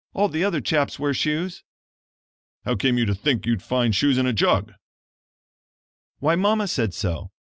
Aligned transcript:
All 0.15 0.29
the 0.29 0.43
other 0.43 0.61
chaps 0.61 0.97
wear 0.97 1.13
shoes." 1.13 1.63
"How 2.65 2.73
came 2.75 2.97
you 2.97 3.05
to 3.05 3.13
think 3.13 3.45
you'd 3.45 3.61
find 3.61 3.95
shoes 3.95 4.17
in 4.17 4.25
a 4.25 4.33
jug?" 4.33 4.73
"Why 6.17 6.35
Mama 6.35 6.67
said 6.67 6.95
so. 6.95 7.29